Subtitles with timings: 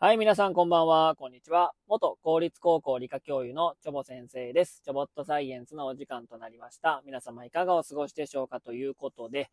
[0.00, 1.72] はい、皆さんこんばんは、こんにちは。
[1.88, 4.80] 元公立高校理科教諭のチョボ先生です。
[4.84, 7.02] チョボットサイエンスのお時間となりました。
[7.04, 9.50] 皆様いかがお過ごしでしょうかということで、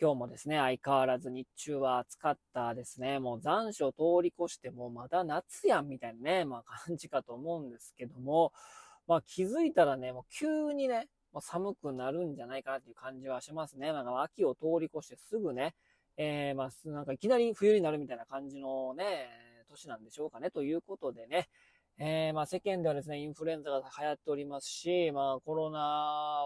[0.00, 3.20] 今日もですね、相変わらず日中は暑かったですね。
[3.20, 8.52] もう残暑通り越してもまだ夏やんみたいなね、まあ感じかと思うんですけども、
[9.06, 13.92] まあ気づいたらね、もう急にね、もう寒くなるんじゃないかなっていう感じはしますね。
[13.92, 15.76] なんか秋を通り越してすぐね、
[16.16, 20.50] えー、まあなんかいきなり冬になるみたいな感じのね、年なんでしょうかね。
[20.50, 21.48] ということでね、
[21.98, 25.78] えー、まあ世間ではですね、インフルエンザが流行っておりますし、まあコロナ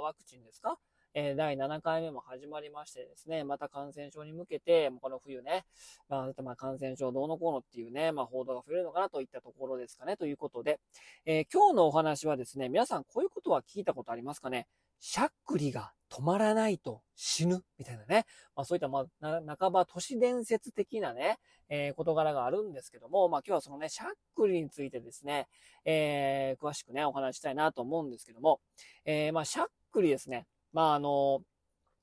[0.02, 0.78] ワクチンですか？
[1.14, 5.64] えー、第7回目も始まりましてですね、また感染症に向けて、この冬ね、
[6.08, 10.78] まあ、まあ、感染症どうのこうのっていうね、まあ、報道が増えるのかなといったところですかね、ということで、
[11.24, 14.68] えー、今日のお話はですね、皆さんこういうことは聞いたことありますかね？
[15.00, 18.24] しゃっくりが止まらないと死ぬみたいなね。
[18.56, 25.48] まあそういった、まあ、半ば都市伝説的なね、えー、事柄があるんですけども、まあ今日はそのね、しゃっくりについてですね、
[25.84, 28.60] えー、詳しくね、お話したいなと思うんですけども、
[29.04, 30.46] えー、まあしゃっくりですね。
[30.72, 31.42] まああの、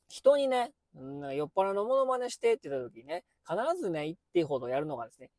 [0.07, 5.29] 人にね、うん、酔っ払いのモノマネしてって言った時にね、必ずね、一定ほどやるのがですね、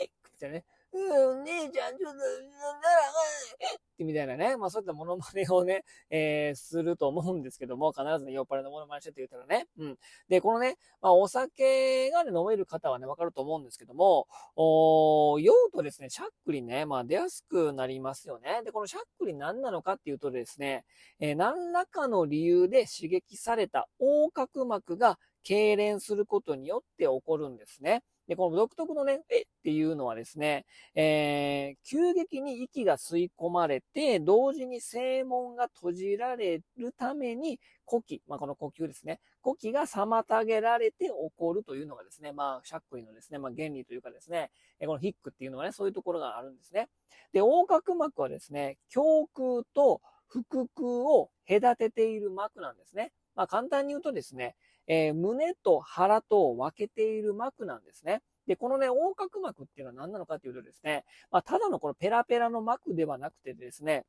[0.00, 0.64] えっってね、
[0.94, 9.98] うん、姉ちゃん、ちょっと、なんだら、 ってみたいなね、まあそういったモノマネをね、えー、すると思うんですけども、必ずね、酔っ払いのモノマネしてって言ったらね、うん。
[10.28, 14.26] で、このね、まあお酒がね、飲める方はね、わかると思うんですけども、
[14.56, 18.62] お酔うとですね、しゃっくりね、まあ出やすくなりますよね。
[18.64, 20.84] で、このしゃっくり何なのかっていうとですね、
[21.20, 28.02] えー、何らかの理由で刺激された横隔膜が痙攣することによって起こるんですね。
[28.28, 44.50] で、この独特のね、えっていうのはですね、えー、急激に息が吸い込まれて、同時に正門が閉じられるために、呼気、まあ、この呼吸ですね、呼気が妨げられて起こるというのがですね、まあ、しゃっくりのですね、まあ、原理というかですね、
[44.80, 46.88] このヒックっていうのはね、そういうところがあるんですね。
[47.32, 53.12] で、横隔膜はですね、胸腔と腹腔を隔てている膜なんですね。
[53.34, 54.56] まあ、簡単に言うとですね、
[54.86, 58.22] えー、胸と腹と分けている膜なんですね。
[58.46, 64.04] で、このね、横隔膜っていうのは何なのかというとですね、まあ、ただのこのペラペラの膜ではなくてですね、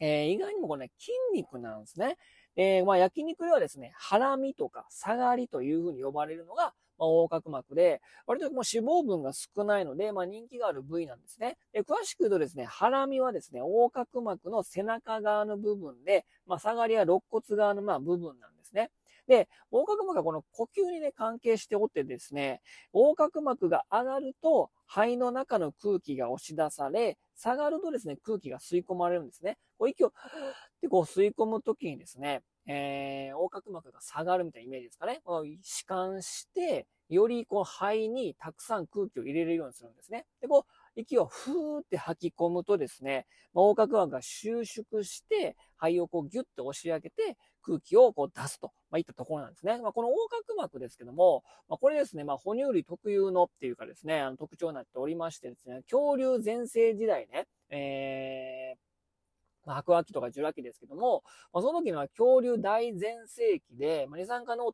[0.00, 2.16] えー、意外にもこれね、筋肉なんですね。
[2.56, 11.56] えー、まあ、焼肉ではですね、ハラミとか下がりというふうに呼ばれるのが、まあ、横隔膜で、割ともう脂肪分が少ないので、まあ、人気がある部位なんですね。
[11.72, 18.90] で詳しく言うとですね、ハラミはですね、横隔膜の背中側の部分で、まあ、下がりは肋骨側のまあ部分なんですね。
[19.28, 22.62] で、横隔膜がこの呼吸にね、関係しておってですね、
[22.94, 29.58] 横隔膜が上がると、肺の中の空気が押し出され、下がるとですね、空気が吸い込まれるんですね。
[29.78, 30.10] こう息を、っ
[30.80, 35.20] てこう吸い込むときにですね、えー、横隔膜が下がるみたいなイメージですかね。
[35.24, 40.26] この弛緩して、よりこう肺にたくさん空気を入れれるようにするんですね。
[40.40, 49.78] で、こう、息をふーって吐き込むとですね、横隔膜が収縮して、肺をこうギュッと押し上げて、空気をこう出すと、まあ、いったところなんですね。
[49.80, 58.88] まあ、この横隔膜ですけども、まあ、これですね、まあ、哺乳類特有のっていうかですね、あの特徴になっておりましてですね、恐竜全盛時代ね、えー、
[59.68, 61.22] ま、白亜紀とかジュラ紀ですけども、
[61.52, 64.72] まあ、その時のは恐竜大全盛期で、まあ、二酸化の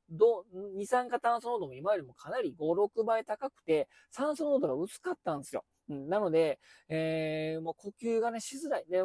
[0.77, 5.65] 二酸化炭素濃度も今よりもかなり5、6倍高くて、酸素濃度が薄かったんですよ。
[5.89, 6.59] なので、
[6.89, 8.85] えー、もう呼吸がね、しづらい。
[8.89, 9.03] で、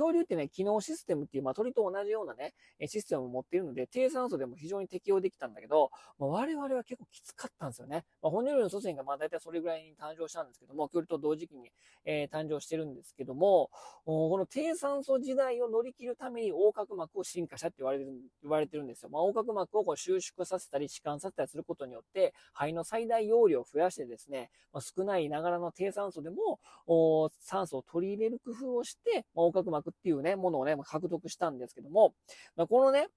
[0.00, 2.54] 恐竜ってね、機能システムっていう、まあ、鳥と同じようなね、
[2.88, 8.04] システムを持っているので、低酸素でも非常に適用できたんだけど、まあ、我々は結構きつかったんですよね。
[8.22, 11.70] まあ、哺乳類の祖先がまあ大体それぐらいに誕生したんですけども、恐竜と同時期に、
[12.06, 13.70] えー、誕生してるんですけども、
[14.06, 18.12] この低酸素時代を乗り切るために横隔膜を進化したって言われてる、
[18.42, 19.10] 言われてるんですよ。
[19.10, 26.60] まあ、横隔膜をこう収縮させたり、弛緩させたりすることによって、肺の最大容量を増やしてですね、まあ、少ないながらの低酸素でも、
[27.40, 32.14] 酸素を取り入れる工夫をして、まあ、横隔膜っていうね、ものをね、獲得したんですけども、
[32.56, 33.08] まあ、このね、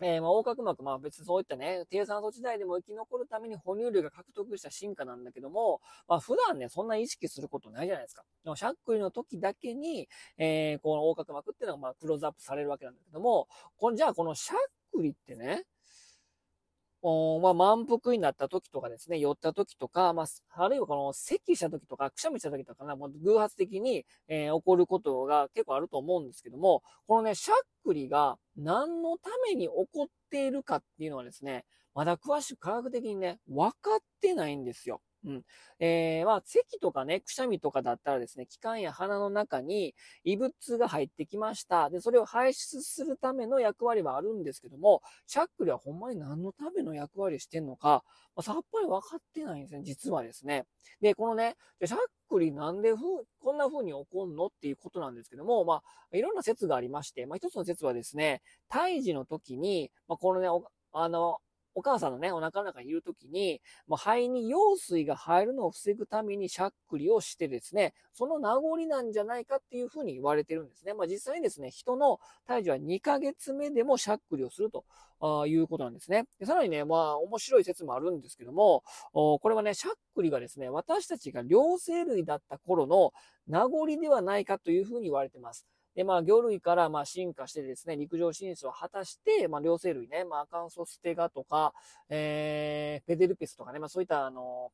[0.00, 8.22] えー、まあ、横隔膜、まあ別にそういったね、低酸素時代でも生き残るために哺乳類が獲得した進化なんだけども、まあ普段ね、そんな意識することないじゃないですか。
[8.42, 10.08] でもしゃっくりの時だけに、
[10.38, 14.58] えー、この横隔膜っていうのがまあクローズアップされるわけなんだけども、このじゃあこのしゃっ
[14.92, 15.64] くりってね、
[17.02, 20.26] まあ、満腹になった時とかですね、酔った時とか、まあ、
[20.62, 31.64] あるいはこの咳した時とか、くしゃみした時とかな、もう偶発的に、えー、起こることが結構あると思うんですけども、このね、しゃっくりが何のために起こっているかっていうのはですね、
[31.94, 35.00] まだ詳しく科学的にね、分かってないんですよ。
[35.24, 35.42] うん。
[35.78, 41.90] えー、まあ、咳とかね、くしゃみとかだったらですね、気管や鼻の中に異物が入ってきました。
[41.90, 48.02] で、それを排出するための役割はあるんですけども、しゃっくりはほんまに何のための役割してんのか、
[48.34, 50.64] まあ、さっぱり分かってないんですね、実はですね。
[51.00, 51.98] で、このね、しゃっ
[52.28, 53.02] くりなんでふ、
[53.40, 55.82] こんな風に起こんのっていうことなんですけども、ま
[56.12, 60.48] あ、いろんな説がありまして、まあ、一つの説はですね、胎児の時に、まあ、このね、
[60.92, 61.38] あの、
[61.74, 70.92] お母さんのね、お腹の中にいるときに、もう肺に羊水が入るのを防ぐためにしゃっくりをしてですね、その名残なんじゃないかっていうふうに言われてるんですね。
[70.94, 76.24] まあ実際にですね、人の胎児は2ヶ月目でもしゃっくりをするということなんですね。
[76.38, 78.82] でさらにね、まあ面白い説もあるんですけども、
[79.12, 83.12] これはね、しゃっくりがですね、私たちが両生類だった頃の
[83.46, 85.66] 名残ではないかというふうに言われてます。
[85.94, 91.74] で、まあ、魚類から、まあ、進化してですね、陸上進出を果たして、まあ、両生類ね、まあ、アカンソステガとか、
[92.08, 94.72] えー、ペデルペスとかね、まあ、そういった、あの、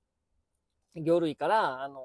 [0.94, 2.03] 魚類から、あの、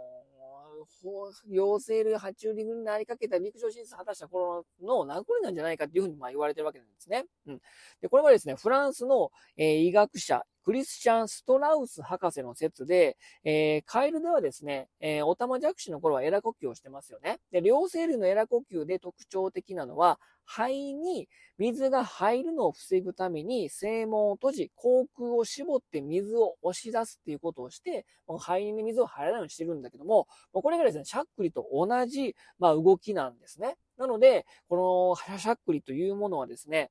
[1.49, 7.25] 両生類爬虫類になりかけた陸上進出を果たした頃の名残なんじゃないかっていうふうにまあ言われてるわけなんですね。
[7.47, 7.61] うん。
[8.01, 17.39] で、これはですね、フランスの、えー、医学者、クリスチャン・ストラウス博士の説で、えー、カエルではですね、えー、オタマジャクシの頃はエラ呼吸をしてますよね。
[17.51, 33.75] で、両生類のエラ呼吸で特徴的なのは、肺に水が入るのを防ぐために正門を閉じ、口腔を絞って水を押し出すっていうことをして、もう肺に水を入らないようにしてるんだけども、これがですね、しゃっくりと同じ、まあ、動きなんですね。
[33.97, 36.89] なので、このしゃっくりというものはですね、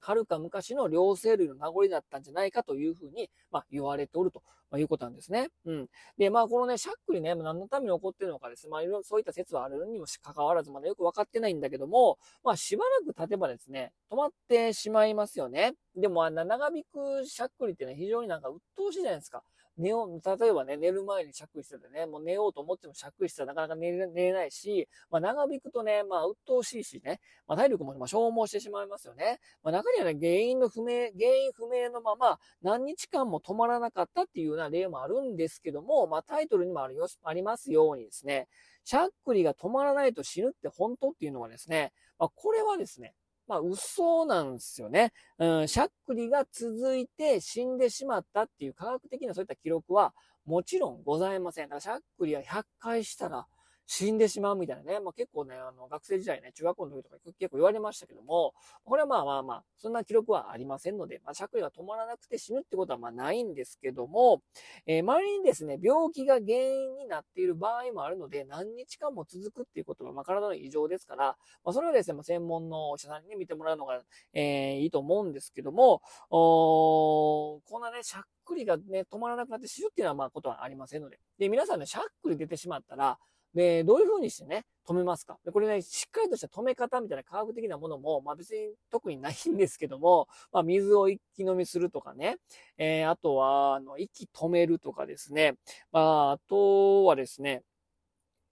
[0.00, 4.42] はるか昔の両生類の名残だったんじゃないかというふうに、まあ、言われておると
[4.76, 5.48] いうことなんですね。
[5.64, 5.86] うん。
[6.18, 15.74] で、まあ、このね、しゃっくりね、何のために起こってるのかですね、まあ、いろいろそういった説はあるにもかかわらず、まだよく分かってないんだけども、まあ、しばらく経てばですね、止まってしまいますよね。
[15.96, 19.42] でも、あんな長引くしゃっくりってね、非常になんか鬱陶しいじゃないですか。
[19.78, 29.38] 寝よう、例えばね、寝る前にしゃっくりしててね、もう寝ようと思ってもしゃっくりしたらなかなか寝れ寝れないし、まあ長引くとね、まあ鬱陶しいしね、まあ体力も消耗してしまいますよね。
[29.62, 38.48] まあ中にはね、原因の不明、原因不明のまま何日間も止まらなかったっていうような例もあるんですけども、まあタイトルにもあるよありますようにですね、
[38.84, 43.14] しゃっくりが止まらないと死ぬって本当っていうのはですね、まあこれはですね、
[43.46, 45.12] まあ、嘘なんですよね。
[45.38, 50.12] うん、しゃっくりが続いて死んでしまったっていう科学的なそういった記録は
[50.44, 51.68] もちろんございません。
[51.68, 53.46] だからしゃっくりは100回したら
[53.86, 55.00] 死んでしまうみたいなね。
[55.00, 58.52] まあ、結構ね、あの、学生時代ね、中学校の時とか結構言われましたけども、
[58.84, 64.42] これはまあまあまあ、そんな記録はありませんので、まあ、しゃっくりが止まらなくて死ぬってことはまあないんですけども、
[64.86, 74.00] えー、周りにですね、病気が原因になっている場合もあるので、何日間も続くっていうことは、まあ、体の異常ですから、まあ、それはですね、まあ、専門のお医者さんに、見てもらうのが、
[74.32, 76.00] えー、いいと思うんですけども、
[76.30, 81.18] おこんなね、しゃっくりがね、止まらなくなって死ぬっていうのはまあことはありませんので。
[81.38, 83.18] で、皆さんね、しゃっくり出てしまったら、
[83.56, 85.38] で、どういう風にしてね、止めますか？
[85.44, 92.36] で、これね、しっかりとした止め方みたいな科学的なものも、まあ別に特にないんですけども、まあ水を一気飲みするとかね、
[92.76, 95.54] えー、あとは、あの、息止めるとかですね、
[95.90, 97.62] まあ、あとはですね、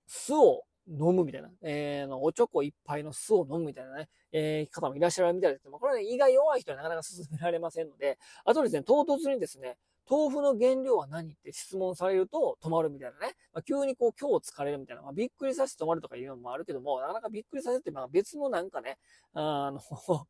[0.07, 9.77] 酢を飲むみたいな、えー、おちょこいっぱいの酢を飲むみたいなね、えー、方もいらっしゃるみたいですけども、これはね、胃が弱い人はなかなか進められませんので、あとですね、唐突にですね、
[10.09, 13.35] 豆腐の原料は何って質問されると止まるみたいなね。
[13.53, 15.03] まあ、急にこう今日疲れるみたいな。
[15.03, 18.99] まあ、びっくりさせて止まるとかいうのもあるけども、なかなかびっくりさせて、まあ別のなんかね、
[19.33, 19.81] あの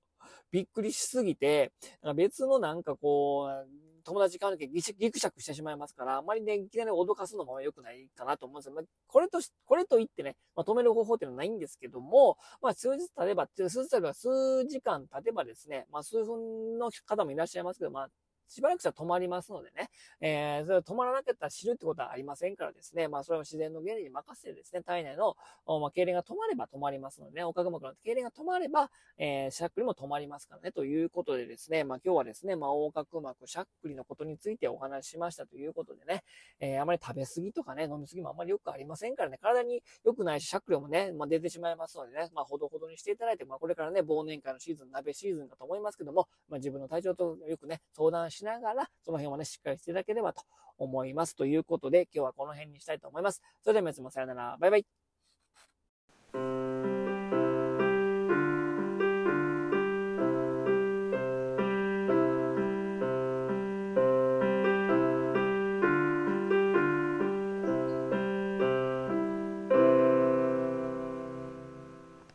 [0.51, 1.73] びっくりしすぎて、
[2.15, 3.69] 別のなんかこう、
[4.05, 8.75] 友達関係ギクシャクしてしまいますから、あまりね、いきなり脅かすのも良くないかなと思うんですよ。
[8.75, 18.09] まあ、これとこれと言ってね、まあ、止める方法っていうのはないんですけども、まあ、数日経てば、数日経てば、数時間経てばですね、まあ、数分の方もいらっしゃいますけど、まあ、
[18.49, 25.37] しばらくしたら止まりますのでね、えー、それ止まらなかったら死ぬってことはありませんからですね、まあそれは自然の原理に任せてですね、体内の、
[25.67, 36.23] まあ、痙攣が止まれば止まりますのでね、横隔膜の痙攣が止まれば、えー、しゃっくりも止まりますからね、ということでですね、まあ今日はですね、まあ横隔膜、しゃっくりのことについてお話ししましたということでね、
[36.61, 50.43] えー、あまり食べ過ぎとかね、飲み過ぎもあんまりよくありませんからね、体に良くないし、しゃっくりもね、まあ出てしまいますのでね、まあほどほどにしていただいて、まあこれからね、忘年会のシーズン、鍋シーズンだと思いますけども、まあ自分の体調とよくね、相談しながら、その辺はね、しっかりしていただければと
[50.79, 51.35] 思います。
[51.35, 53.43] ということで、今日はこの辺にしたいと思います。
[53.63, 54.57] それでは皆様さようなら。
[54.59, 55.14] バイバイ。